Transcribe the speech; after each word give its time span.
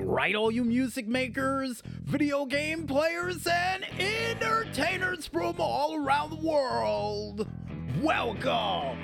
Right, 0.00 0.36
all 0.36 0.52
you 0.52 0.64
music 0.64 1.08
makers, 1.08 1.82
video 2.04 2.46
game 2.46 2.86
players, 2.86 3.48
and 3.48 3.84
entertainers 3.98 5.26
from 5.26 5.56
all 5.58 5.96
around 5.96 6.30
the 6.30 6.36
world. 6.36 7.48
Welcome 8.00 8.98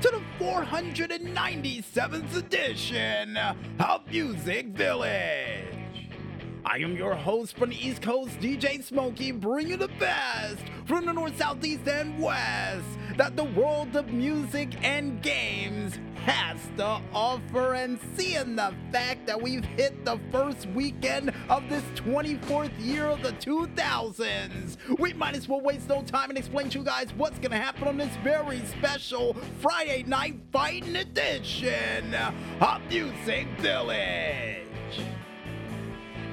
to 0.00 0.10
the 0.10 0.20
497th 0.40 2.36
edition 2.36 3.36
of 3.36 4.10
Music 4.10 4.66
Village. 4.68 5.73
I 6.66 6.78
am 6.78 6.96
your 6.96 7.14
host 7.14 7.58
from 7.58 7.70
the 7.70 7.86
East 7.86 8.00
Coast, 8.00 8.40
DJ 8.40 8.82
Smokey, 8.82 9.32
bringing 9.32 9.78
the 9.78 9.88
best 10.00 10.62
from 10.86 11.04
the 11.04 11.12
North, 11.12 11.36
South, 11.36 11.62
East, 11.62 11.86
and 11.86 12.18
West 12.18 12.86
that 13.18 13.36
the 13.36 13.44
world 13.44 13.94
of 13.94 14.08
music 14.08 14.70
and 14.82 15.22
games 15.22 15.98
has 16.24 16.56
to 16.78 17.02
offer. 17.12 17.74
And 17.74 17.98
seeing 18.16 18.56
the 18.56 18.72
fact 18.90 19.26
that 19.26 19.40
we've 19.40 19.64
hit 19.64 20.06
the 20.06 20.18
first 20.32 20.66
weekend 20.70 21.34
of 21.50 21.68
this 21.68 21.84
24th 21.96 22.72
year 22.82 23.06
of 23.06 23.22
the 23.22 23.32
2000s, 23.32 24.98
we 24.98 25.12
might 25.12 25.36
as 25.36 25.46
well 25.46 25.60
waste 25.60 25.90
no 25.90 26.02
time 26.02 26.30
and 26.30 26.38
explain 26.38 26.70
to 26.70 26.78
you 26.78 26.84
guys 26.84 27.12
what's 27.18 27.38
going 27.38 27.50
to 27.50 27.58
happen 27.58 27.86
on 27.88 27.98
this 27.98 28.16
very 28.24 28.60
special 28.78 29.34
Friday 29.60 30.02
night 30.04 30.40
fighting 30.50 30.96
edition 30.96 32.14
of 32.60 32.80
Music 32.88 33.46
Village. 33.58 34.64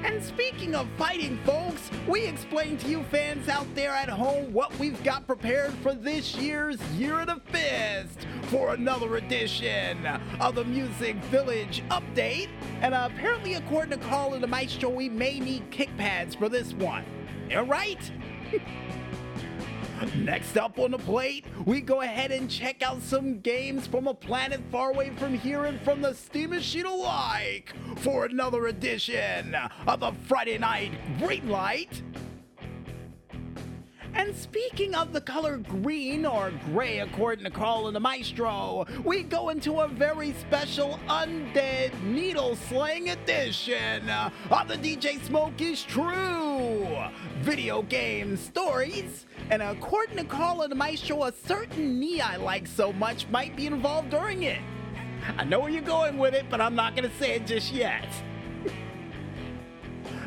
And 0.04 0.22
speaking 0.22 0.74
of 0.74 0.88
fighting, 0.98 1.38
folks, 1.44 1.88
we 2.08 2.24
explain 2.24 2.76
to 2.78 2.88
you 2.88 3.04
fans 3.04 3.48
out 3.48 3.72
there 3.76 3.92
at 3.92 4.08
home 4.08 4.52
what 4.52 4.76
we've 4.78 5.00
got 5.04 5.28
prepared 5.28 5.72
for 5.74 5.94
this 5.94 6.34
year's 6.34 6.82
Year 6.94 7.20
of 7.20 7.28
the 7.28 7.40
Fist 7.52 8.26
for 8.48 8.74
another 8.74 9.16
edition 9.16 10.04
of 10.40 10.56
the 10.56 10.64
Music 10.64 11.14
Village 11.26 11.84
update. 11.88 12.48
And 12.80 12.94
uh, 12.94 13.08
apparently, 13.12 13.54
according 13.54 13.98
to 13.98 14.06
Carl 14.08 14.34
and 14.34 14.42
the 14.42 14.48
Maestro, 14.48 14.90
we 14.90 15.08
may 15.08 15.38
need 15.38 15.70
kick 15.70 15.96
pads 15.96 16.34
for 16.34 16.48
this 16.48 16.72
one. 16.72 17.04
All 17.54 17.64
right? 17.64 18.10
Next 20.16 20.56
up 20.56 20.78
on 20.78 20.90
the 20.90 20.98
plate, 20.98 21.44
we 21.64 21.80
go 21.80 22.00
ahead 22.00 22.32
and 22.32 22.50
check 22.50 22.82
out 22.82 23.02
some 23.02 23.40
games 23.40 23.86
from 23.86 24.06
a 24.06 24.14
planet 24.14 24.60
far 24.70 24.90
away 24.90 25.10
from 25.10 25.34
here 25.34 25.64
and 25.64 25.80
from 25.82 26.02
the 26.02 26.14
steam 26.14 26.50
machine 26.50 26.86
alike 26.86 27.72
for 27.98 28.24
another 28.24 28.66
edition 28.66 29.54
of 29.86 30.00
the 30.00 30.12
Friday 30.26 30.58
Night 30.58 30.92
Green 31.18 31.48
Light. 31.48 32.02
And 34.14 34.36
speaking 34.36 34.94
of 34.94 35.12
the 35.12 35.20
color 35.20 35.56
green 35.56 36.26
or 36.26 36.52
gray, 36.66 36.98
according 36.98 37.44
to 37.44 37.50
Carl 37.50 37.86
and 37.86 37.96
the 37.96 38.00
Maestro, 38.00 38.86
we 39.04 39.22
go 39.22 39.48
into 39.48 39.80
a 39.80 39.88
very 39.88 40.34
special 40.34 41.00
undead 41.08 42.00
needle 42.02 42.56
slaying 42.68 43.10
edition 43.10 44.08
of 44.10 44.32
the 44.68 44.76
DJ 44.76 45.22
Smokey's 45.24 45.82
True 45.82 46.86
video 47.40 47.82
game 47.82 48.36
stories. 48.36 49.26
And 49.50 49.62
according 49.62 50.18
to 50.18 50.24
Carl 50.24 50.62
and 50.62 50.70
the 50.70 50.76
Maestro, 50.76 51.24
a 51.24 51.32
certain 51.32 51.98
knee 51.98 52.20
I 52.20 52.36
like 52.36 52.66
so 52.66 52.92
much 52.92 53.26
might 53.28 53.56
be 53.56 53.66
involved 53.66 54.10
during 54.10 54.42
it. 54.42 54.60
I 55.38 55.44
know 55.44 55.60
where 55.60 55.70
you're 55.70 55.82
going 55.82 56.18
with 56.18 56.34
it, 56.34 56.46
but 56.50 56.60
I'm 56.60 56.74
not 56.74 56.94
going 56.96 57.08
to 57.08 57.16
say 57.16 57.36
it 57.36 57.46
just 57.46 57.72
yet. 57.72 58.08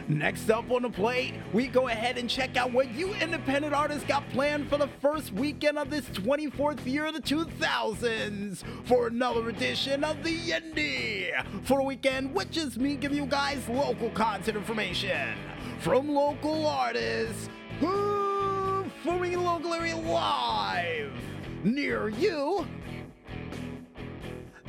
Next 0.08 0.52
up 0.52 0.70
on 0.70 0.84
the 0.84 0.90
plate, 0.90 1.34
we 1.52 1.66
go 1.66 1.88
ahead 1.88 2.20
and 2.20 2.30
check 2.30 2.58
out 2.58 2.72
what 2.72 2.94
you 2.94 3.16
independent 3.16 3.74
artists 3.74 4.04
got 4.04 4.28
planned 4.30 4.70
for 4.70 4.78
the 4.78 4.88
first 5.02 5.34
weekend 5.34 5.80
of 5.80 5.90
this 5.90 6.06
24th 6.10 6.86
year 6.86 7.08
of 7.08 7.16
the 7.16 7.22
2000s 7.22 8.64
for 8.86 9.08
another 9.08 9.50
edition 9.50 10.04
of 10.04 10.24
the 10.24 10.38
Indie 10.52 11.32
for 11.64 11.84
weekend, 11.84 12.36
which 12.36 12.56
is 12.56 12.78
me 12.78 12.96
giving 12.96 13.18
you 13.18 13.26
guys 13.26 13.68
local 13.68 14.12
content 14.12 14.56
information 14.56 15.36
from 15.80 16.08
local 16.08 16.68
artists 16.68 17.50
performing 17.80 19.34
in 19.34 19.44
local 19.44 19.74
area 19.74 19.98
live 19.98 21.12
near 21.64 22.10
you. 22.10 22.68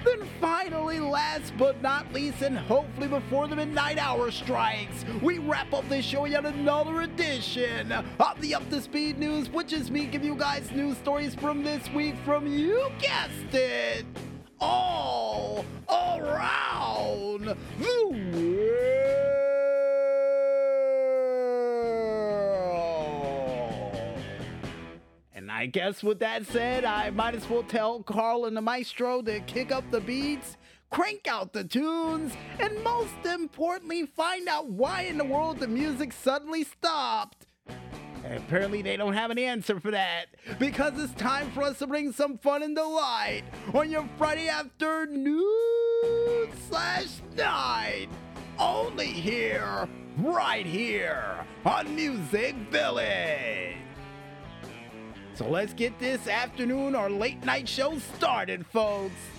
Then 0.06 0.22
finally, 0.41 1.00
last 1.00 1.53
but 1.59 1.83
not 1.83 2.12
least, 2.12 2.41
and 2.41 2.56
hopefully 2.56 3.09
before 3.09 3.49
the 3.49 3.56
midnight 3.56 3.99
hour 3.99 4.31
strikes, 4.31 5.05
we 5.21 5.39
wrap 5.39 5.72
up 5.75 5.89
this 5.89 6.05
show 6.05 6.27
yet 6.27 6.47
another 6.47 7.00
edition 7.03 7.91
of 7.91 8.41
the 8.41 8.55
Up 8.55 8.71
to 8.71 8.81
Speed 8.81 9.19
News, 9.19 9.50
which 9.50 9.72
is 9.72 9.91
me 9.91 10.06
giving 10.06 10.28
you 10.28 10.37
guys 10.37 10.71
news 10.71 10.97
stories 10.99 11.34
from 11.34 11.65
this 11.65 11.91
week 11.91 12.15
from, 12.25 12.47
you 12.47 12.89
guessed 13.00 13.53
it, 13.53 14.06
all 14.61 15.65
around 15.89 17.47
the 17.47 17.56
I 25.56 25.65
guess 25.65 26.03
with 26.03 26.19
that 26.19 26.47
said, 26.47 26.84
I 26.84 27.09
might 27.09 27.34
as 27.34 27.49
well 27.49 27.62
tell 27.62 28.03
Carl 28.03 28.44
and 28.44 28.55
the 28.55 28.61
Maestro 28.61 29.22
to 29.22 29.41
kick 29.41 29.72
up 29.72 29.91
the 29.91 30.03
beats, 30.03 30.59
crank 30.91 31.27
out 31.27 31.55
the 31.55 31.65
tunes, 31.65 32.34
and 32.61 32.84
most 32.84 33.25
importantly, 33.25 34.05
find 34.05 34.49
out 34.49 34.69
why 34.69 35.05
in 35.05 35.17
the 35.17 35.25
world 35.25 35.59
the 35.59 35.67
music 35.67 36.12
suddenly 36.12 36.62
stopped. 36.62 37.47
And 38.22 38.37
apparently, 38.37 38.83
they 38.83 38.99
don't 38.99 39.15
have 39.15 39.31
an 39.31 39.39
answer 39.39 39.81
for 39.81 39.93
that 39.93 40.27
because 40.59 40.93
it's 41.03 41.15
time 41.15 41.50
for 41.53 41.62
us 41.62 41.78
to 41.78 41.87
bring 41.87 42.12
some 42.12 42.37
fun 42.37 42.62
and 42.62 42.77
delight 42.77 43.44
on 43.73 43.91
your 43.91 44.06
Friday 44.19 44.49
afternoon 44.50 45.41
slash 46.69 47.23
night. 47.34 48.09
Only 48.59 49.06
here, 49.06 49.88
right 50.19 50.67
here 50.67 51.47
on 51.65 51.97
Music 51.97 52.55
Village. 52.71 53.85
So 55.36 55.47
let's 55.47 55.74
get 55.74 55.98
this 55.98 56.28
afternoon 56.28 56.94
or 56.94 57.10
late 57.10 57.44
night 57.44 57.69
show 57.69 57.98
started, 57.98 58.64
folks. 58.64 59.35